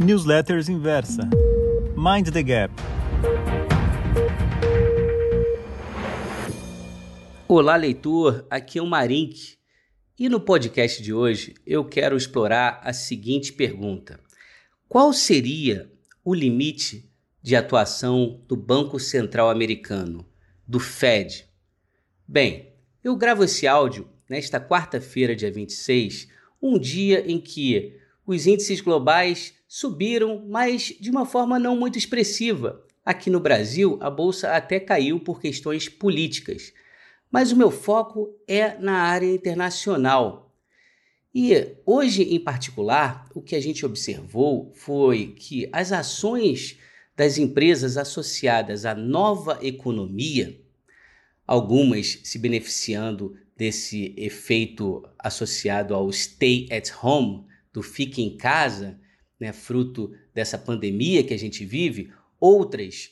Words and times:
Newsletters 0.00 0.68
Inversa. 0.68 1.28
Mind 1.96 2.30
the 2.30 2.40
Gap. 2.40 2.72
Olá, 7.48 7.74
leitor. 7.74 8.46
Aqui 8.48 8.78
é 8.78 8.82
o 8.82 8.86
Marink. 8.86 9.56
E 10.16 10.28
no 10.28 10.38
podcast 10.38 11.02
de 11.02 11.12
hoje 11.12 11.54
eu 11.66 11.84
quero 11.84 12.16
explorar 12.16 12.80
a 12.84 12.92
seguinte 12.92 13.52
pergunta: 13.52 14.20
Qual 14.88 15.12
seria 15.12 15.90
o 16.24 16.32
limite 16.32 17.10
de 17.42 17.56
atuação 17.56 18.40
do 18.46 18.54
Banco 18.56 19.00
Central 19.00 19.50
Americano, 19.50 20.24
do 20.64 20.78
Fed? 20.78 21.44
Bem, 22.24 22.72
eu 23.02 23.16
gravo 23.16 23.42
esse 23.42 23.66
áudio 23.66 24.08
nesta 24.30 24.60
quarta-feira, 24.60 25.34
dia 25.34 25.50
26, 25.50 26.28
um 26.62 26.78
dia 26.78 27.28
em 27.28 27.40
que 27.40 27.98
os 28.24 28.46
índices 28.46 28.80
globais 28.80 29.57
subiram, 29.68 30.42
mas 30.48 30.94
de 30.98 31.10
uma 31.10 31.26
forma 31.26 31.58
não 31.58 31.76
muito 31.76 31.98
expressiva. 31.98 32.82
Aqui 33.04 33.28
no 33.28 33.38
Brasil, 33.38 33.98
a 34.00 34.10
bolsa 34.10 34.52
até 34.52 34.80
caiu 34.80 35.20
por 35.20 35.40
questões 35.40 35.88
políticas, 35.88 36.72
mas 37.30 37.52
o 37.52 37.56
meu 37.56 37.70
foco 37.70 38.34
é 38.48 38.78
na 38.78 38.94
área 38.94 39.30
internacional. 39.30 40.54
E 41.34 41.76
hoje, 41.84 42.22
em 42.22 42.40
particular, 42.40 43.28
o 43.34 43.42
que 43.42 43.54
a 43.54 43.60
gente 43.60 43.84
observou 43.84 44.72
foi 44.74 45.34
que 45.38 45.68
as 45.70 45.92
ações 45.92 46.78
das 47.14 47.36
empresas 47.36 47.96
associadas 47.96 48.86
à 48.86 48.94
nova 48.94 49.58
economia, 49.60 50.58
algumas 51.46 52.20
se 52.24 52.38
beneficiando 52.38 53.36
desse 53.56 54.14
efeito 54.16 55.02
associado 55.18 55.94
ao 55.94 56.10
stay 56.12 56.68
at 56.70 56.90
home, 57.02 57.44
do 57.72 57.82
fique 57.82 58.22
em 58.22 58.36
casa, 58.36 58.98
né, 59.38 59.52
fruto 59.52 60.12
dessa 60.34 60.58
pandemia 60.58 61.22
que 61.22 61.34
a 61.34 61.38
gente 61.38 61.64
vive, 61.64 62.12
outras 62.40 63.10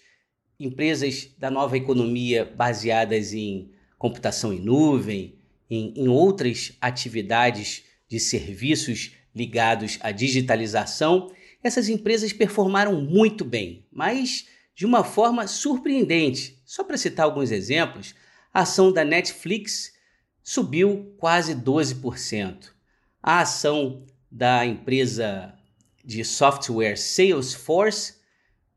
empresas 0.59 1.29
da 1.39 1.51
nova 1.51 1.77
economia 1.77 2.45
baseadas 2.45 3.33
em 3.33 3.71
computação 3.99 4.53
em 4.53 4.61
nuvem, 4.61 5.39
em, 5.69 5.93
em 5.97 6.09
outras 6.09 6.77
atividades 6.81 7.85
de 8.09 8.21
serviços 8.21 9.13
ligados 9.35 9.99
à 10.01 10.11
digitalização, 10.13 11.31
essas 11.63 11.89
empresas 11.89 12.33
performaram 12.33 13.01
muito 13.01 13.45
bem, 13.45 13.87
mas 13.91 14.47
de 14.75 14.87
uma 14.87 15.03
forma 15.03 15.47
surpreendente. 15.47 16.61
Só 16.65 16.85
para 16.85 16.97
citar 16.97 17.27
alguns 17.27 17.51
exemplos, 17.51 18.15
a 18.53 18.61
ação 18.61 18.93
da 18.93 19.05
Netflix 19.05 19.93
subiu 20.43 21.15
quase 21.19 21.55
12%. 21.55 22.71
A 23.23 23.41
ação 23.41 24.07
da 24.31 24.65
empresa 24.65 25.56
de 26.07 26.25
software 26.25 26.97
Salesforce, 26.97 28.15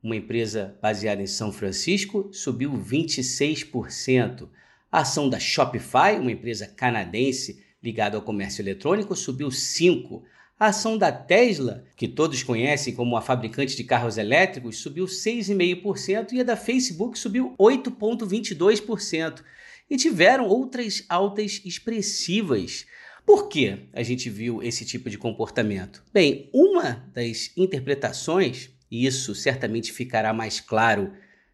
uma 0.02 0.16
empresa 0.16 0.75
baseada 0.81 1.22
em 1.22 1.27
São 1.27 1.52
Francisco, 1.52 2.27
subiu 2.33 2.72
26%. 2.72 4.49
A 4.91 5.02
ação 5.02 5.30
da 5.30 5.39
Shopify, 5.39 6.17
uma 6.19 6.31
empresa 6.31 6.66
canadense 6.66 7.63
ligada 7.83 8.17
ao 8.17 8.23
comércio 8.23 8.63
eletrônico, 8.63 9.16
subiu 9.16 9.50
5%. 9.50 10.23
A 10.59 10.67
ação 10.67 10.97
da 10.97 11.09
Tesla, 11.09 11.85
que 11.95 12.07
todos 12.07 12.44
conhecem 12.44 12.94
como 12.94 13.16
a 13.16 13.22
fabricante 13.22 13.77
de 13.77 13.83
carros 13.83 14.17
elétricos, 14.17 14.80
subiu 14.80 15.05
6,5% 15.05 16.33
e 16.33 16.41
a 16.41 16.44
da 16.44 16.57
Facebook 16.57 17.17
subiu 17.17 17.55
8,22% 17.57 19.41
e 19.89 19.95
tiveram 19.95 20.47
outras 20.47 21.05
altas 21.07 21.61
expressivas. 21.63 22.85
Por 23.30 23.47
que 23.47 23.77
a 23.94 24.02
gente 24.02 24.27
viu 24.27 24.63
esse 24.63 24.83
tipo 24.83 25.08
de 25.08 25.16
comportamento? 25.16 26.03
Bem, 26.11 26.49
uma 26.52 27.08
das 27.13 27.52
interpretações, 27.55 28.72
e 28.89 29.05
isso 29.05 29.35
certamente 29.35 29.94
ficará 29.94 30.33
mais 30.33 30.59
claro 30.59 31.13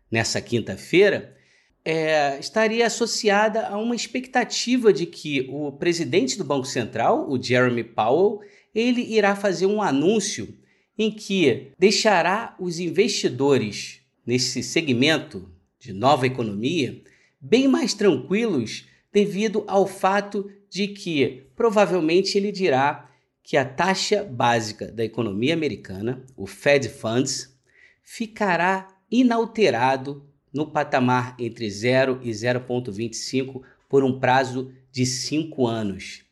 nessa 0.10 0.40
quinta-feira, 0.40 1.36
é, 1.84 2.40
estaria 2.40 2.88
associada 2.88 3.68
a 3.68 3.78
uma 3.78 3.94
expectativa 3.94 4.94
de 4.94 5.06
que 5.06 5.50
o 5.52 5.70
presidente 5.74 6.38
do 6.38 6.46
Banco 6.46 6.66
Central, 6.66 7.30
o 7.30 7.44
Jeremy 7.44 7.84
Powell, 7.84 8.40
ele 8.74 9.02
irá 9.14 9.36
fazer 9.36 9.66
um 9.66 9.82
anúncio 9.82 10.58
em 10.98 11.12
que 11.12 11.74
deixará 11.78 12.56
os 12.58 12.80
investidores 12.80 14.00
nesse 14.26 14.64
segmento 14.64 15.52
de 15.78 15.92
nova 15.92 16.26
economia 16.26 17.04
bem 17.42 17.68
mais 17.68 17.94
tranquilos 17.94 18.86
devido 19.16 19.64
ao 19.66 19.88
fato 19.88 20.52
de 20.70 20.90
que 20.90 21.48
provavelmente 21.56 22.38
ele 22.38 22.52
dirá 22.52 23.10
que 23.42 23.56
a 23.56 23.64
taxa 23.64 24.26
básica 24.26 24.92
da 24.92 25.06
economia 25.06 25.54
americana, 25.54 26.22
o 26.36 26.46
Fed 26.46 26.90
Funds, 26.90 27.58
ficará 28.04 28.90
inalterado 29.10 30.28
no 30.52 30.70
patamar 30.70 31.34
entre 31.40 31.70
0 31.70 32.20
e 32.24 32.30
0,25 32.32 33.62
por 33.88 34.04
um 34.04 34.20
prazo 34.20 34.74
de 34.92 35.06
5 35.06 35.66
anos. 35.66 36.24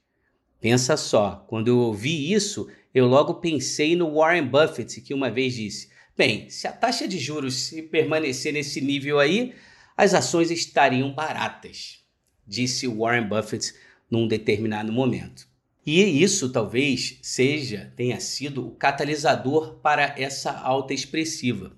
Pensa 0.60 0.98
só, 0.98 1.46
quando 1.48 1.70
eu 1.70 1.78
ouvi 1.78 2.34
isso, 2.34 2.68
eu 2.94 3.06
logo 3.06 3.36
pensei 3.36 3.96
no 3.96 4.16
Warren 4.16 4.46
Buffett, 4.46 5.00
que 5.00 5.14
uma 5.14 5.32
vez 5.32 5.54
disse: 5.54 5.88
bem, 6.18 6.50
se 6.50 6.68
a 6.68 6.74
taxa 6.74 7.08
de 7.08 7.18
juros 7.18 7.74
permanecer 7.90 8.52
nesse 8.52 8.82
nível 8.82 9.20
aí, 9.20 9.54
as 9.96 10.14
ações 10.14 10.52
estariam 10.52 11.14
baratas, 11.14 12.03
disse 12.48 12.88
Warren 12.88 13.28
Buffett 13.28 13.74
num 14.10 14.28
determinado 14.28 14.92
momento. 14.92 15.48
E 15.86 16.24
isso 16.24 16.50
talvez 16.50 17.20
seja, 17.22 17.92
tenha 17.96 18.20
sido 18.20 18.66
o 18.66 18.72
catalisador 18.72 19.80
para 19.80 20.16
essa 20.18 20.52
alta 20.52 20.94
expressiva. 20.94 21.76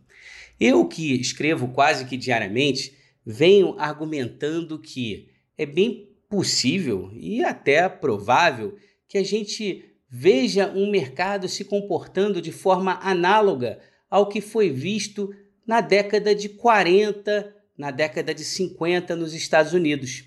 Eu 0.60 0.88
que 0.88 1.20
escrevo 1.20 1.70
quase 1.70 2.06
que 2.06 2.16
diariamente, 2.16 2.96
venho 3.26 3.76
argumentando 3.80 4.78
que 4.80 5.30
é 5.58 5.66
bem 5.66 6.10
possível 6.30 7.10
e 7.14 7.44
até 7.44 7.88
provável 7.90 8.78
que 9.08 9.18
a 9.18 9.24
gente 9.24 9.84
veja 10.08 10.70
um 10.70 10.90
mercado 10.90 11.50
se 11.50 11.66
comportando 11.66 12.42
de 12.42 12.52
forma 12.52 13.00
análoga 13.02 13.80
ao 14.10 14.30
que 14.30 14.40
foi 14.40 14.70
visto 14.70 15.34
na 15.66 15.82
década 15.82 16.36
de 16.36 16.50
40 16.50 17.54
na 17.78 17.92
década 17.92 18.34
de 18.34 18.44
50 18.44 19.16
nos 19.16 19.34
Estados 19.34 19.74
Unidos. 19.74 20.26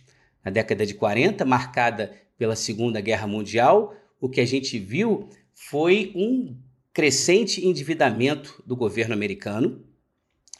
Na 0.48 0.53
década 0.53 0.86
de 0.86 0.94
40, 0.94 1.44
marcada 1.44 2.10
pela 2.38 2.56
Segunda 2.56 3.03
Guerra 3.03 3.26
Mundial, 3.26 3.94
o 4.19 4.31
que 4.31 4.41
a 4.41 4.47
gente 4.47 4.78
viu 4.78 5.28
foi 5.53 6.10
um 6.16 6.56
crescente 6.91 7.66
endividamento 7.66 8.62
do 8.66 8.75
governo 8.75 9.12
americano, 9.12 9.84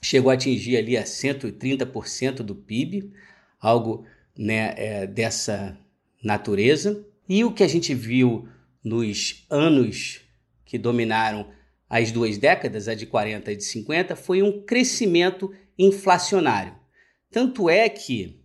chegou 0.03 0.31
a 0.31 0.35
atingir 0.35 0.77
ali 0.77 0.95
a 0.95 1.05
130% 1.05 2.43
do 2.43 2.55
PIB, 2.55 3.15
algo 3.59 4.05
né, 4.37 4.75
é, 4.77 5.07
dessa 5.07 5.79
natureza. 6.23 7.03
E 7.27 7.43
o 7.43 7.55
que 7.55 7.63
a 7.63 7.69
gente 7.69 7.95
viu 7.95 8.47
nos 8.85 9.47
anos 9.49 10.21
que 10.67 10.77
dominaram 10.77 11.49
as 11.89 12.13
duas 12.13 12.37
décadas, 12.37 12.89
a 12.89 12.95
de 12.95 13.07
40 13.07 13.53
e 13.53 13.57
de 13.57 13.65
50, 13.65 14.15
foi 14.15 14.43
um 14.43 14.61
crescimento 14.61 15.51
inflacionário. 15.79 16.75
Tanto 17.31 17.71
é 17.71 17.89
que 17.89 18.38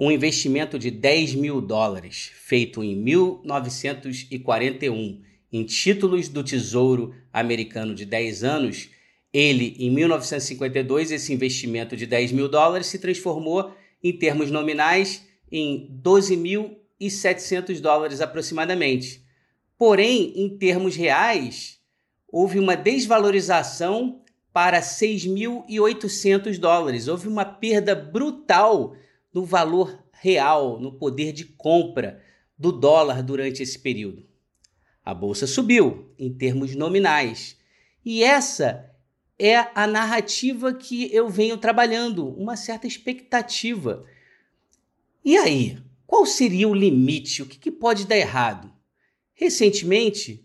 um 0.00 0.12
investimento 0.12 0.78
de 0.78 0.92
10 0.92 1.34
mil 1.34 1.60
dólares 1.60 2.30
feito 2.36 2.84
em 2.84 2.94
1941 2.94 5.20
em 5.52 5.64
títulos 5.64 6.28
do 6.28 6.44
Tesouro 6.44 7.12
Americano 7.32 7.96
de 7.96 8.04
10 8.04 8.44
anos, 8.44 8.90
ele, 9.32 9.74
em 9.76 9.90
1952, 9.90 11.10
esse 11.10 11.32
investimento 11.32 11.96
de 11.96 12.06
10 12.06 12.30
mil 12.30 12.48
dólares 12.48 12.86
se 12.86 13.00
transformou, 13.00 13.74
em 14.00 14.16
termos 14.16 14.52
nominais, 14.52 15.26
em 15.50 15.90
12.700 16.00 17.80
dólares 17.80 18.20
aproximadamente. 18.20 19.24
Porém, 19.76 20.32
em 20.36 20.56
termos 20.56 20.94
reais, 20.94 21.80
houve 22.30 22.60
uma 22.60 22.76
desvalorização 22.76 24.22
para 24.52 24.80
6.800 24.80 26.56
dólares. 26.58 27.08
Houve 27.08 27.26
uma 27.26 27.44
perda 27.44 27.96
brutal 27.96 28.94
no 29.38 29.44
valor 29.44 30.04
real, 30.10 30.80
no 30.80 30.90
poder 30.90 31.32
de 31.32 31.44
compra 31.44 32.20
do 32.58 32.72
dólar 32.72 33.22
durante 33.22 33.62
esse 33.62 33.78
período. 33.78 34.26
A 35.04 35.14
bolsa 35.14 35.46
subiu 35.46 36.12
em 36.18 36.34
termos 36.34 36.74
nominais. 36.74 37.56
E 38.04 38.24
essa 38.24 38.92
é 39.38 39.56
a 39.76 39.86
narrativa 39.86 40.74
que 40.74 41.14
eu 41.14 41.28
venho 41.28 41.56
trabalhando, 41.56 42.28
uma 42.28 42.56
certa 42.56 42.88
expectativa. 42.88 44.04
E 45.24 45.36
aí, 45.36 45.78
qual 46.04 46.26
seria 46.26 46.66
o 46.66 46.74
limite? 46.74 47.40
O 47.40 47.46
que, 47.46 47.60
que 47.60 47.70
pode 47.70 48.08
dar 48.08 48.16
errado? 48.16 48.72
Recentemente, 49.34 50.44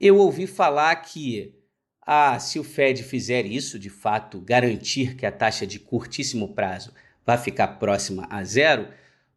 eu 0.00 0.16
ouvi 0.16 0.46
falar 0.46 0.96
que 0.96 1.54
ah, 2.00 2.38
se 2.38 2.58
o 2.58 2.64
Fed 2.64 3.02
fizer 3.02 3.44
isso, 3.44 3.78
de 3.78 3.90
fato, 3.90 4.40
garantir 4.40 5.14
que 5.14 5.26
a 5.26 5.32
taxa 5.32 5.66
de 5.66 5.78
curtíssimo 5.78 6.54
prazo 6.54 6.90
vai 7.24 7.38
ficar 7.38 7.68
próxima 7.78 8.26
a 8.30 8.42
zero, 8.44 8.88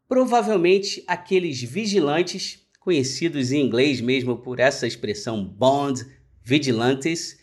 provavelmente 0.08 1.02
aqueles 1.06 1.62
vigilantes, 1.62 2.66
conhecidos 2.80 3.52
em 3.52 3.64
inglês 3.64 4.00
mesmo 4.00 4.36
por 4.36 4.60
essa 4.60 4.86
expressão 4.86 5.44
bond 5.44 6.04
vigilantes, 6.42 7.38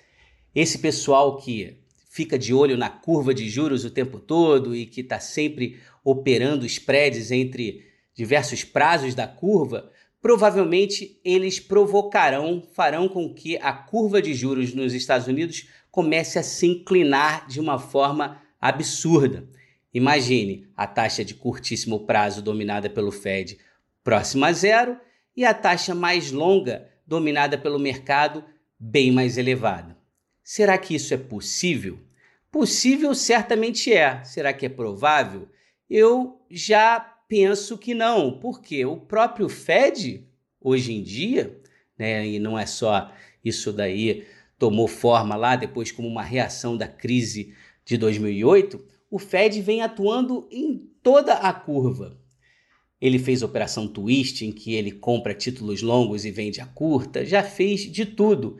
esse 0.53 0.79
pessoal 0.79 1.37
que 1.37 1.77
fica 2.09 2.39
de 2.39 2.53
olho 2.53 2.77
na 2.77 2.89
curva 2.89 3.33
de 3.33 3.49
juros 3.49 3.83
o 3.83 3.91
tempo 3.91 4.19
todo 4.19 4.75
e 4.75 4.85
que 4.85 5.01
está 5.01 5.19
sempre 5.19 5.79
operando 6.03 6.65
spreads 6.65 7.29
entre 7.29 7.85
diversos 8.15 8.63
prazos 8.63 9.13
da 9.13 9.27
curva, 9.27 9.91
provavelmente 10.21 11.19
eles 11.23 11.59
provocarão, 11.59 12.63
farão 12.73 13.09
com 13.09 13.33
que 13.33 13.57
a 13.57 13.73
curva 13.73 14.21
de 14.21 14.33
juros 14.33 14.73
nos 14.73 14.93
Estados 14.93 15.27
Unidos 15.27 15.67
comece 15.91 16.39
a 16.39 16.43
se 16.43 16.65
inclinar 16.65 17.47
de 17.47 17.59
uma 17.59 17.77
forma 17.77 18.41
absurda. 18.59 19.47
Imagine 19.95 20.67
a 20.75 20.85
taxa 20.85 21.23
de 21.23 21.33
curtíssimo 21.33 22.01
prazo 22.01 22.41
dominada 22.41 22.89
pelo 22.89 23.13
Fed 23.13 23.57
próxima 24.03 24.47
a 24.47 24.51
zero 24.51 24.99
e 25.33 25.45
a 25.45 25.53
taxa 25.53 25.95
mais 25.95 26.33
longa 26.33 26.89
dominada 27.07 27.57
pelo 27.57 27.79
mercado 27.79 28.43
bem 28.77 29.09
mais 29.09 29.37
elevada. 29.37 29.97
Será 30.43 30.77
que 30.77 30.95
isso 30.95 31.13
é 31.13 31.17
possível? 31.17 31.97
Possível 32.51 33.15
certamente 33.15 33.93
é. 33.93 34.21
Será 34.25 34.51
que 34.51 34.65
é 34.65 34.69
provável? 34.69 35.47
Eu 35.89 36.41
já 36.51 36.99
penso 37.29 37.77
que 37.77 37.93
não, 37.93 38.37
porque 38.37 38.85
o 38.85 38.97
próprio 38.97 39.47
Fed, 39.47 40.27
hoje 40.59 40.91
em 40.91 41.01
dia, 41.01 41.57
né, 41.97 42.27
e 42.27 42.37
não 42.37 42.59
é 42.59 42.65
só 42.65 43.13
isso 43.45 43.71
daí, 43.71 44.27
tomou 44.59 44.89
forma 44.89 45.37
lá 45.37 45.55
depois 45.55 45.89
como 45.89 46.05
uma 46.05 46.21
reação 46.21 46.75
da 46.75 46.85
crise 46.85 47.55
de 47.85 47.97
2008, 47.97 48.94
o 49.15 49.17
Fed 49.17 49.61
vem 49.61 49.81
atuando 49.81 50.45
em 50.51 50.89
toda 51.01 51.35
a 51.35 51.53
curva. 51.53 52.19
Ele 52.99 53.17
fez 53.17 53.41
operação 53.41 53.87
twist, 53.87 54.45
em 54.45 54.51
que 54.51 54.73
ele 54.73 54.91
compra 54.91 55.33
títulos 55.33 55.81
longos 55.81 56.25
e 56.25 56.31
vende 56.31 56.59
a 56.59 56.65
curta, 56.65 57.23
já 57.23 57.41
fez 57.41 57.89
de 57.89 58.05
tudo. 58.05 58.57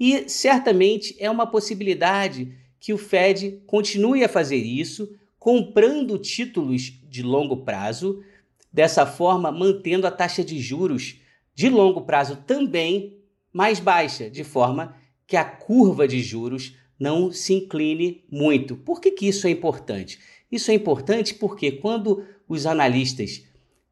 E 0.00 0.26
certamente 0.26 1.14
é 1.18 1.30
uma 1.30 1.46
possibilidade 1.46 2.56
que 2.80 2.94
o 2.94 2.96
Fed 2.96 3.62
continue 3.66 4.24
a 4.24 4.30
fazer 4.30 4.56
isso, 4.56 5.14
comprando 5.38 6.16
títulos 6.16 6.90
de 7.06 7.22
longo 7.22 7.58
prazo, 7.58 8.24
dessa 8.72 9.04
forma 9.04 9.52
mantendo 9.52 10.06
a 10.06 10.10
taxa 10.10 10.42
de 10.42 10.58
juros 10.58 11.16
de 11.54 11.68
longo 11.68 12.00
prazo 12.00 12.36
também 12.46 13.18
mais 13.52 13.78
baixa, 13.78 14.30
de 14.30 14.42
forma 14.42 14.96
que 15.26 15.36
a 15.36 15.44
curva 15.44 16.08
de 16.08 16.22
juros 16.22 16.77
não 16.98 17.30
se 17.30 17.54
incline 17.54 18.24
muito. 18.30 18.76
Por 18.76 19.00
que, 19.00 19.10
que 19.10 19.26
isso 19.26 19.46
é 19.46 19.50
importante? 19.50 20.18
Isso 20.50 20.70
é 20.70 20.74
importante 20.74 21.34
porque 21.34 21.72
quando 21.72 22.24
os 22.48 22.66
analistas 22.66 23.44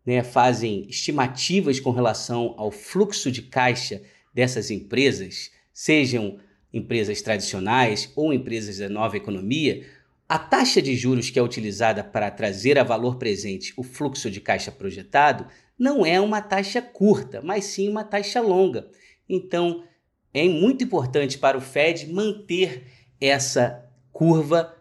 né, 0.04 0.22
fazem 0.22 0.86
estimativas 0.88 1.78
com 1.78 1.90
relação 1.90 2.54
ao 2.56 2.70
fluxo 2.70 3.30
de 3.30 3.42
caixa 3.42 4.02
dessas 4.32 4.70
empresas, 4.70 5.50
sejam 5.72 6.38
empresas 6.72 7.22
tradicionais 7.22 8.10
ou 8.16 8.32
empresas 8.32 8.78
da 8.78 8.88
nova 8.88 9.16
economia, 9.16 9.86
a 10.28 10.38
taxa 10.38 10.82
de 10.82 10.94
juros 10.96 11.30
que 11.30 11.38
é 11.38 11.42
utilizada 11.42 12.02
para 12.02 12.30
trazer 12.30 12.78
a 12.78 12.84
valor 12.84 13.16
presente 13.16 13.72
o 13.76 13.82
fluxo 13.82 14.30
de 14.30 14.40
caixa 14.40 14.72
projetado 14.72 15.46
não 15.78 16.04
é 16.04 16.20
uma 16.20 16.40
taxa 16.40 16.80
curta, 16.82 17.40
mas 17.42 17.64
sim 17.64 17.88
uma 17.88 18.02
taxa 18.02 18.40
longa. 18.40 18.88
Então, 19.28 19.84
é 20.38 20.46
muito 20.46 20.84
importante 20.84 21.38
para 21.38 21.56
o 21.56 21.62
Fed 21.62 22.12
manter 22.12 22.84
essa 23.18 23.88
curva 24.12 24.76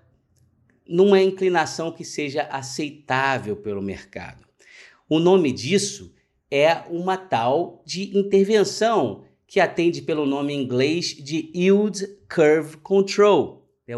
numa 0.86 1.22
inclinação 1.22 1.94
que 1.94 2.04
seja 2.04 2.42
aceitável 2.44 3.56
pelo 3.56 3.82
mercado. 3.82 4.46
O 5.10 5.18
nome 5.18 5.54
disso 5.54 6.14
é 6.52 6.74
uma 6.90 7.16
tal 7.16 7.82
de 7.86 8.18
intervenção 8.18 9.24
que 9.48 9.62
atende 9.62 10.02
pelo 10.02 10.26
nome 10.26 10.54
em 10.54 10.62
inglês 10.62 11.16
de 11.16 11.50
Yield 11.56 12.06
Curve 12.28 12.76
Control, 12.78 13.66
é 13.88 13.96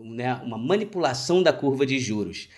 né, 0.00 0.34
uma 0.42 0.58
manipulação 0.58 1.44
da 1.44 1.52
curva 1.52 1.86
de 1.86 2.00
juros. 2.00 2.48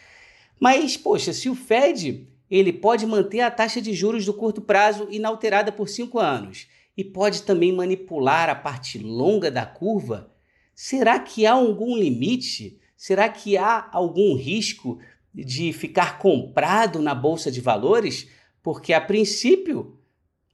Mas, 0.58 0.96
poxa, 0.96 1.34
se 1.34 1.50
o 1.50 1.54
Fed 1.54 2.26
ele 2.50 2.72
pode 2.72 3.04
manter 3.04 3.40
a 3.40 3.50
taxa 3.50 3.82
de 3.82 3.92
juros 3.92 4.24
do 4.24 4.32
curto 4.32 4.62
prazo 4.62 5.06
inalterada 5.10 5.70
por 5.70 5.90
cinco 5.90 6.18
anos 6.18 6.68
e 6.96 7.04
pode 7.04 7.42
também 7.42 7.72
manipular 7.72 8.48
a 8.48 8.54
parte 8.54 8.98
longa 8.98 9.50
da 9.50 9.64
curva, 9.64 10.32
será 10.74 11.18
que 11.18 11.46
há 11.46 11.52
algum 11.52 11.96
limite? 11.96 12.78
Será 12.96 13.28
que 13.28 13.56
há 13.56 13.88
algum 13.92 14.34
risco 14.34 14.98
de 15.32 15.72
ficar 15.72 16.18
comprado 16.18 17.00
na 17.00 17.14
bolsa 17.14 17.50
de 17.50 17.60
valores? 17.60 18.28
Porque 18.62 18.92
a 18.92 19.00
princípio 19.00 19.98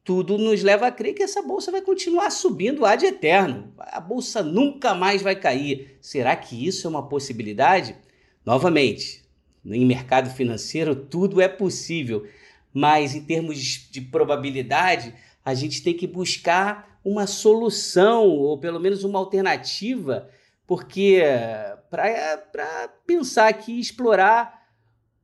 tudo 0.04 0.38
nos 0.38 0.62
leva 0.62 0.86
a 0.86 0.92
crer 0.92 1.14
que 1.14 1.24
essa 1.24 1.42
bolsa 1.42 1.72
vai 1.72 1.82
continuar 1.82 2.30
subindo 2.30 2.86
ad 2.86 3.04
eterno. 3.04 3.74
A 3.76 3.98
bolsa 3.98 4.40
nunca 4.40 4.94
mais 4.94 5.20
vai 5.20 5.34
cair. 5.34 5.98
Será 6.00 6.36
que 6.36 6.64
isso 6.64 6.86
é 6.86 6.90
uma 6.90 7.08
possibilidade? 7.08 7.96
Novamente, 8.44 9.24
em 9.64 9.84
mercado 9.84 10.30
financeiro 10.30 10.94
tudo 10.94 11.40
é 11.40 11.48
possível, 11.48 12.24
mas 12.72 13.16
em 13.16 13.22
termos 13.22 13.88
de 13.90 14.00
probabilidade, 14.00 15.12
a 15.46 15.54
gente 15.54 15.80
tem 15.80 15.94
que 15.94 16.08
buscar 16.08 16.98
uma 17.04 17.24
solução 17.24 18.26
ou 18.26 18.58
pelo 18.58 18.80
menos 18.80 19.04
uma 19.04 19.20
alternativa, 19.20 20.28
porque 20.66 21.22
para 21.88 22.88
pensar 23.06 23.46
aqui, 23.46 23.78
explorar 23.78 24.66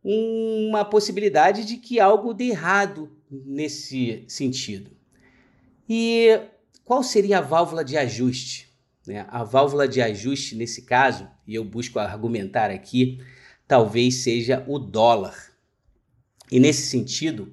uma 0.01 0.85
possibilidade 0.85 1.65
de 1.65 1.77
que 1.77 1.99
algo 1.99 2.33
dê 2.33 2.51
errado 2.51 3.11
nesse 3.29 4.25
sentido. 4.29 4.93
E 5.89 6.41
qual 6.85 7.03
seria 7.03 7.39
a 7.39 7.41
válvula 7.41 7.85
de 7.85 7.97
ajuste? 7.97 8.73
Né? 9.05 9.27
A 9.29 9.43
válvula 9.43 9.89
de 9.89 10.01
ajuste, 10.01 10.55
nesse 10.55 10.83
caso, 10.83 11.29
e 11.45 11.57
eu 11.57 11.65
busco 11.65 11.99
argumentar 11.99 12.71
aqui, 12.71 13.19
talvez 13.67 14.23
seja 14.23 14.65
o 14.69 14.79
dólar. 14.79 15.53
E 16.49 16.61
nesse 16.61 16.87
sentido, 16.87 17.53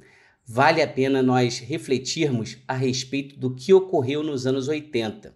vale 0.51 0.81
a 0.81 0.87
pena 0.87 1.21
nós 1.21 1.59
refletirmos 1.59 2.57
a 2.67 2.73
respeito 2.73 3.37
do 3.37 3.53
que 3.53 3.71
ocorreu 3.71 4.23
nos 4.23 4.47
anos 4.47 4.67
80. 4.67 5.31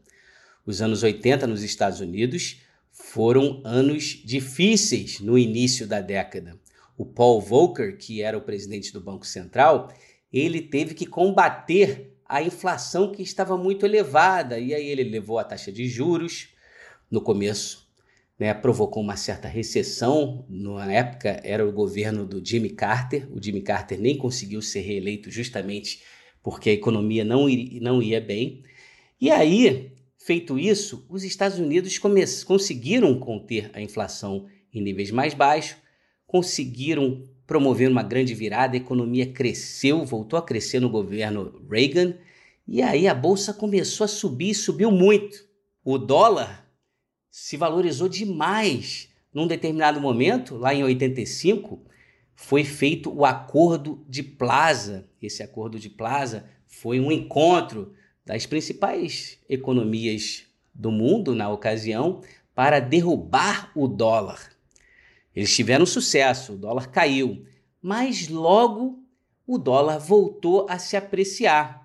Os 0.65 0.81
anos 0.81 1.03
80 1.03 1.45
nos 1.45 1.61
Estados 1.61 1.99
Unidos 1.99 2.61
foram 2.91 3.61
anos 3.63 4.23
difíceis 4.25 5.19
no 5.19 5.37
início 5.37 5.85
da 5.85 6.01
década. 6.01 6.59
O 6.97 7.05
Paul 7.05 7.39
Volcker, 7.39 7.95
que 7.95 8.23
era 8.23 8.35
o 8.35 8.41
presidente 8.41 8.91
do 8.91 8.99
Banco 8.99 9.23
Central, 9.23 9.93
ele 10.31 10.63
teve 10.63 10.95
que 10.95 11.05
combater 11.05 12.17
a 12.25 12.41
inflação 12.41 13.11
que 13.11 13.21
estava 13.21 13.55
muito 13.55 13.85
elevada. 13.85 14.57
E 14.57 14.73
aí 14.73 14.87
ele 14.87 15.03
levou 15.03 15.37
a 15.37 15.43
taxa 15.43 15.71
de 15.71 15.87
juros 15.87 16.49
no 17.11 17.21
começo, 17.21 17.82
né, 18.39 18.53
provocou 18.53 19.01
uma 19.01 19.15
certa 19.15 19.47
recessão. 19.47 20.45
Na 20.49 20.91
época 20.91 21.39
era 21.43 21.67
o 21.67 21.71
governo 21.71 22.25
do 22.25 22.43
Jimmy 22.43 22.71
Carter. 22.71 23.27
O 23.31 23.41
Jimmy 23.41 23.61
Carter 23.61 23.99
nem 23.99 24.17
conseguiu 24.17 24.61
ser 24.61 24.81
reeleito 24.81 25.29
justamente 25.29 26.01
porque 26.41 26.69
a 26.69 26.73
economia 26.73 27.23
não, 27.23 27.47
não 27.81 28.01
ia 28.01 28.19
bem. 28.19 28.63
E 29.19 29.31
aí, 29.31 29.93
feito 30.17 30.59
isso, 30.59 31.05
os 31.09 31.23
Estados 31.23 31.57
Unidos 31.57 31.97
conseguiram 32.45 33.17
conter 33.17 33.71
a 33.73 33.81
inflação 33.81 34.47
em 34.73 34.81
níveis 34.81 35.11
mais 35.11 35.33
baixos, 35.33 35.77
conseguiram 36.27 37.23
promovendo 37.45 37.91
uma 37.91 38.03
grande 38.03 38.33
virada, 38.33 38.75
a 38.75 38.77
economia 38.77 39.31
cresceu, 39.31 40.03
voltou 40.03 40.37
a 40.37 40.41
crescer 40.41 40.79
no 40.79 40.89
governo 40.89 41.65
Reagan, 41.69 42.15
e 42.67 42.81
aí 42.81 43.07
a 43.07 43.13
bolsa 43.13 43.53
começou 43.53 44.05
a 44.05 44.07
subir 44.07 44.53
subiu 44.53 44.91
muito. 44.91 45.37
O 45.83 45.97
dólar 45.97 46.62
se 47.33 47.57
valorizou 47.57 48.07
demais. 48.07 49.09
Num 49.33 49.47
determinado 49.47 49.99
momento, 49.99 50.55
lá 50.55 50.71
em 50.71 50.83
85, 50.83 51.81
foi 52.35 52.63
feito 52.63 53.11
o 53.11 53.25
Acordo 53.25 54.05
de 54.07 54.21
Plaza. 54.21 55.09
Esse 55.19 55.41
Acordo 55.41 55.79
de 55.79 55.89
Plaza 55.89 56.45
foi 56.67 56.99
um 56.99 57.11
encontro 57.11 57.91
das 58.23 58.45
principais 58.45 59.39
economias 59.49 60.43
do 60.71 60.91
mundo 60.91 61.33
na 61.33 61.49
ocasião 61.49 62.21
para 62.53 62.79
derrubar 62.79 63.71
o 63.75 63.87
dólar. 63.87 64.51
Eles 65.35 65.55
tiveram 65.55 65.87
sucesso, 65.87 66.53
o 66.53 66.57
dólar 66.57 66.91
caiu, 66.91 67.47
mas 67.81 68.27
logo 68.27 69.03
o 69.47 69.57
dólar 69.57 69.97
voltou 69.97 70.67
a 70.69 70.77
se 70.77 70.95
apreciar. 70.95 71.82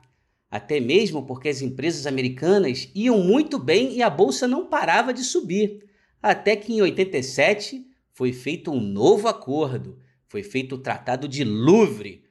Até 0.51 0.81
mesmo 0.81 1.27
porque 1.27 1.49
as 1.49 1.61
empresas 1.61 2.07
americanas 2.07 2.91
iam 2.95 3.19
muito 3.19 3.59
bem 3.59 3.95
e 3.95 4.03
a 4.03 4.09
bolsa 4.09 4.49
não 4.49 4.67
parava 4.67 5.13
de 5.13 5.23
subir. 5.23 5.85
Até 6.23 6.57
que 6.57 6.73
em 6.73 6.81
87 6.81 7.87
foi 8.13 8.33
feito 8.33 8.71
um 8.71 8.81
novo 8.81 9.29
acordo, 9.29 9.99
foi 10.27 10.43
feito 10.43 10.75
o 10.75 10.79
Tratado 10.79 11.29
de 11.29 11.45
Louvre 11.45 12.25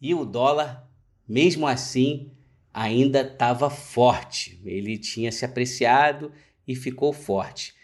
e 0.00 0.14
o 0.14 0.24
dólar, 0.24 0.88
mesmo 1.26 1.66
assim, 1.66 2.30
ainda 2.72 3.22
estava 3.22 3.70
forte. 3.70 4.60
Ele 4.64 4.98
tinha 4.98 5.32
se 5.32 5.44
apreciado 5.44 6.30
e 6.66 6.76
ficou 6.76 7.12
forte. 7.12 7.74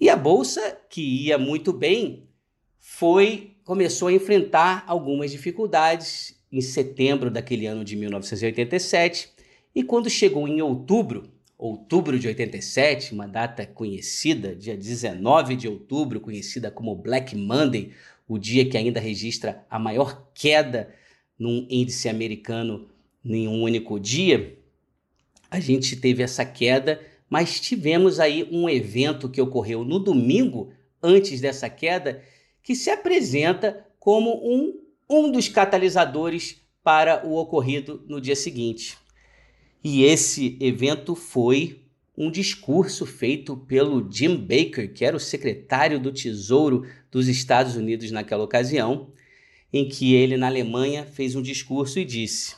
E 0.00 0.08
a 0.08 0.16
bolsa, 0.16 0.78
que 0.88 1.00
ia 1.26 1.38
muito 1.38 1.72
bem, 1.72 2.28
foi 2.78 3.56
começou 3.64 4.08
a 4.08 4.12
enfrentar 4.12 4.84
algumas 4.86 5.30
dificuldades 5.30 6.33
em 6.56 6.60
setembro 6.60 7.30
daquele 7.30 7.66
ano 7.66 7.84
de 7.84 7.96
1987, 7.96 9.30
e 9.74 9.82
quando 9.82 10.08
chegou 10.08 10.46
em 10.46 10.62
outubro, 10.62 11.24
outubro 11.58 12.16
de 12.16 12.28
87, 12.28 13.12
uma 13.12 13.26
data 13.26 13.66
conhecida, 13.66 14.54
dia 14.54 14.76
19 14.76 15.56
de 15.56 15.68
outubro, 15.68 16.20
conhecida 16.20 16.70
como 16.70 16.94
Black 16.94 17.34
Monday, 17.36 17.90
o 18.28 18.38
dia 18.38 18.64
que 18.64 18.76
ainda 18.76 19.00
registra 19.00 19.66
a 19.68 19.78
maior 19.78 20.28
queda 20.32 20.94
num 21.36 21.66
índice 21.68 22.08
americano 22.08 22.88
em 23.24 23.48
um 23.48 23.62
único 23.62 23.98
dia, 23.98 24.56
a 25.50 25.58
gente 25.58 25.96
teve 25.96 26.22
essa 26.22 26.44
queda, 26.44 27.00
mas 27.28 27.58
tivemos 27.58 28.20
aí 28.20 28.48
um 28.50 28.68
evento 28.68 29.28
que 29.28 29.40
ocorreu 29.40 29.84
no 29.84 29.98
domingo, 29.98 30.72
antes 31.02 31.40
dessa 31.40 31.68
queda, 31.68 32.22
que 32.62 32.76
se 32.76 32.90
apresenta 32.90 33.84
como 33.98 34.40
um, 34.44 34.83
um 35.08 35.30
dos 35.30 35.48
catalisadores 35.48 36.60
para 36.82 37.26
o 37.26 37.36
ocorrido 37.36 38.04
no 38.08 38.20
dia 38.20 38.36
seguinte. 38.36 38.96
E 39.82 40.04
esse 40.04 40.56
evento 40.60 41.14
foi 41.14 41.84
um 42.16 42.30
discurso 42.30 43.04
feito 43.04 43.56
pelo 43.56 44.10
Jim 44.10 44.36
Baker, 44.36 44.92
que 44.92 45.04
era 45.04 45.16
o 45.16 45.20
secretário 45.20 45.98
do 45.98 46.12
Tesouro 46.12 46.86
dos 47.10 47.28
Estados 47.28 47.76
Unidos 47.76 48.10
naquela 48.10 48.44
ocasião, 48.44 49.12
em 49.72 49.88
que 49.88 50.14
ele, 50.14 50.36
na 50.36 50.46
Alemanha, 50.46 51.04
fez 51.04 51.34
um 51.34 51.42
discurso 51.42 51.98
e 51.98 52.04
disse: 52.04 52.54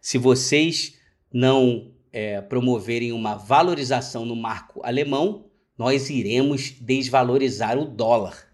Se 0.00 0.16
vocês 0.16 0.94
não 1.32 1.90
é, 2.12 2.40
promoverem 2.40 3.10
uma 3.10 3.34
valorização 3.34 4.24
no 4.24 4.36
marco 4.36 4.80
alemão, 4.84 5.46
nós 5.76 6.08
iremos 6.08 6.70
desvalorizar 6.80 7.76
o 7.76 7.84
dólar. 7.84 8.48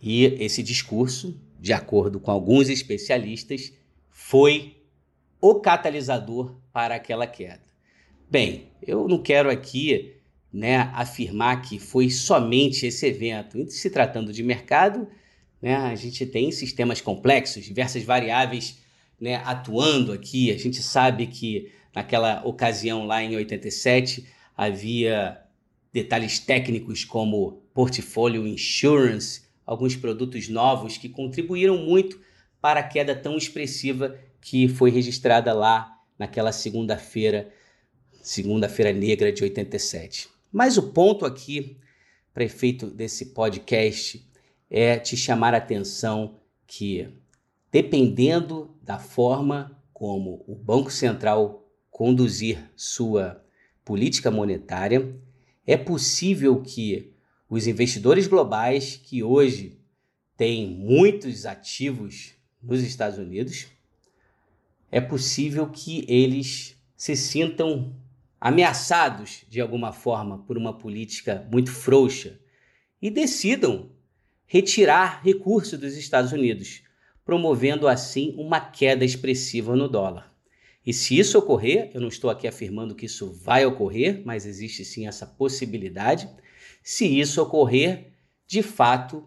E 0.00 0.24
esse 0.24 0.62
discurso, 0.62 1.38
de 1.62 1.72
acordo 1.72 2.18
com 2.18 2.32
alguns 2.32 2.68
especialistas, 2.68 3.72
foi 4.10 4.82
o 5.40 5.60
catalisador 5.60 6.56
para 6.72 6.96
aquela 6.96 7.24
queda. 7.24 7.62
Bem, 8.28 8.72
eu 8.84 9.06
não 9.06 9.22
quero 9.22 9.48
aqui 9.48 10.16
né, 10.52 10.90
afirmar 10.92 11.62
que 11.62 11.78
foi 11.78 12.10
somente 12.10 12.84
esse 12.84 13.06
evento. 13.06 13.56
Em 13.56 13.68
se 13.68 13.88
tratando 13.90 14.32
de 14.32 14.42
mercado, 14.42 15.06
né, 15.62 15.76
a 15.76 15.94
gente 15.94 16.26
tem 16.26 16.50
sistemas 16.50 17.00
complexos, 17.00 17.64
diversas 17.64 18.02
variáveis 18.02 18.80
né, 19.20 19.36
atuando 19.44 20.12
aqui. 20.12 20.50
A 20.50 20.58
gente 20.58 20.82
sabe 20.82 21.28
que 21.28 21.70
naquela 21.94 22.44
ocasião 22.44 23.06
lá 23.06 23.22
em 23.22 23.36
87 23.36 24.26
havia 24.56 25.40
detalhes 25.92 26.40
técnicos 26.40 27.04
como 27.04 27.62
portfólio 27.72 28.48
insurance, 28.48 29.42
alguns 29.72 29.96
produtos 29.96 30.48
novos 30.48 30.96
que 30.96 31.08
contribuíram 31.08 31.78
muito 31.78 32.20
para 32.60 32.80
a 32.80 32.82
queda 32.82 33.14
tão 33.14 33.36
expressiva 33.36 34.16
que 34.40 34.68
foi 34.68 34.90
registrada 34.90 35.52
lá 35.52 35.98
naquela 36.18 36.52
segunda-feira, 36.52 37.50
segunda-feira 38.22 38.92
negra 38.92 39.32
de 39.32 39.42
87. 39.42 40.28
Mas 40.52 40.76
o 40.76 40.92
ponto 40.92 41.24
aqui, 41.24 41.78
para 42.34 42.44
efeito 42.44 42.86
desse 42.86 43.26
podcast, 43.26 44.24
é 44.70 44.98
te 44.98 45.16
chamar 45.16 45.54
a 45.54 45.58
atenção 45.58 46.38
que, 46.66 47.08
dependendo 47.70 48.76
da 48.82 48.98
forma 48.98 49.82
como 49.92 50.44
o 50.46 50.54
Banco 50.54 50.90
Central 50.90 51.66
conduzir 51.90 52.70
sua 52.76 53.42
política 53.84 54.30
monetária, 54.30 55.14
é 55.66 55.76
possível 55.76 56.60
que 56.60 57.11
os 57.52 57.66
investidores 57.66 58.26
globais 58.26 58.96
que 58.96 59.22
hoje 59.22 59.78
têm 60.38 60.66
muitos 60.68 61.44
ativos 61.44 62.32
nos 62.62 62.82
Estados 62.82 63.18
Unidos 63.18 63.66
é 64.90 65.02
possível 65.02 65.68
que 65.68 66.02
eles 66.08 66.74
se 66.96 67.14
sintam 67.14 67.94
ameaçados 68.40 69.44
de 69.50 69.60
alguma 69.60 69.92
forma 69.92 70.38
por 70.38 70.56
uma 70.56 70.78
política 70.78 71.46
muito 71.52 71.70
frouxa 71.70 72.40
e 73.02 73.10
decidam 73.10 73.90
retirar 74.46 75.22
recursos 75.22 75.78
dos 75.78 75.94
Estados 75.94 76.32
Unidos, 76.32 76.82
promovendo 77.22 77.86
assim 77.86 78.34
uma 78.38 78.60
queda 78.60 79.04
expressiva 79.04 79.76
no 79.76 79.90
dólar. 79.90 80.34
E 80.86 80.94
se 80.94 81.18
isso 81.18 81.38
ocorrer, 81.38 81.90
eu 81.92 82.00
não 82.00 82.08
estou 82.08 82.30
aqui 82.30 82.48
afirmando 82.48 82.94
que 82.94 83.04
isso 83.04 83.30
vai 83.30 83.66
ocorrer, 83.66 84.22
mas 84.24 84.46
existe 84.46 84.86
sim 84.86 85.06
essa 85.06 85.26
possibilidade. 85.26 86.26
Se 86.82 87.06
isso 87.06 87.40
ocorrer, 87.40 88.12
de 88.46 88.62
fato, 88.62 89.24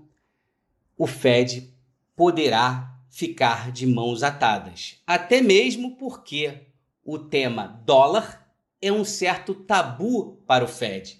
o 0.97 1.07
Fed 1.07 1.73
poderá 2.15 2.99
ficar 3.09 3.71
de 3.71 3.87
mãos 3.87 4.23
atadas. 4.23 5.01
Até 5.07 5.41
mesmo 5.41 5.95
porque 5.95 6.67
o 7.03 7.17
tema 7.17 7.67
dólar 7.85 8.45
é 8.81 8.91
um 8.91 9.05
certo 9.05 9.53
tabu 9.53 10.43
para 10.45 10.65
o 10.65 10.67
Fed. 10.67 11.19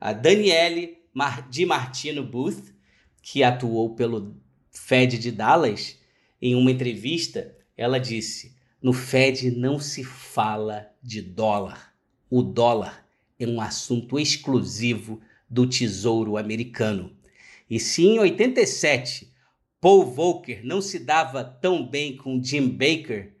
A 0.00 0.12
Daniele 0.12 0.98
Di 1.50 1.64
Martino 1.66 2.22
Booth, 2.24 2.74
que 3.22 3.42
atuou 3.42 3.94
pelo 3.94 4.36
Fed 4.70 5.18
de 5.18 5.30
Dallas, 5.30 5.98
em 6.40 6.54
uma 6.54 6.70
entrevista, 6.70 7.54
ela 7.76 7.98
disse: 7.98 8.56
no 8.82 8.92
Fed 8.92 9.50
não 9.50 9.78
se 9.78 10.04
fala 10.04 10.90
de 11.02 11.20
dólar. 11.22 11.94
O 12.30 12.42
dólar 12.42 13.06
é 13.38 13.46
um 13.46 13.60
assunto 13.60 14.18
exclusivo 14.18 15.20
do 15.48 15.66
Tesouro 15.66 16.36
Americano. 16.36 17.16
E 17.68 17.80
se 17.80 18.04
em 18.04 18.18
87 18.18 19.32
Paul 19.80 20.04
Volcker 20.04 20.64
não 20.64 20.80
se 20.80 20.98
dava 20.98 21.44
tão 21.44 21.86
bem 21.86 22.16
com 22.16 22.42
Jim 22.42 22.68
Baker, 22.68 23.34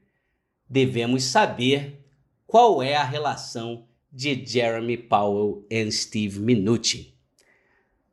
devemos 0.68 1.24
saber 1.24 2.04
qual 2.46 2.82
é 2.82 2.94
a 2.94 3.04
relação 3.04 3.86
de 4.12 4.44
Jeremy 4.44 4.96
Powell 4.96 5.66
e 5.68 5.90
Steve 5.90 6.40
Mnuchin. 6.40 7.12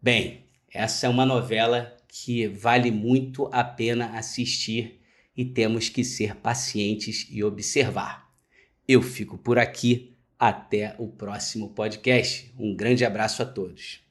Bem, 0.01 0.45
essa 0.71 1.05
é 1.05 1.09
uma 1.09 1.25
novela 1.25 1.95
que 2.07 2.47
vale 2.47 2.91
muito 2.91 3.47
a 3.51 3.63
pena 3.63 4.17
assistir 4.17 4.99
e 5.35 5.45
temos 5.45 5.89
que 5.89 6.03
ser 6.03 6.35
pacientes 6.35 7.27
e 7.29 7.43
observar. 7.43 8.29
Eu 8.87 9.01
fico 9.01 9.37
por 9.37 9.57
aqui. 9.57 10.12
Até 10.43 10.93
o 10.97 11.07
próximo 11.07 11.69
podcast. 11.69 12.53
Um 12.59 12.75
grande 12.75 13.05
abraço 13.05 13.41
a 13.41 13.45
todos. 13.45 14.03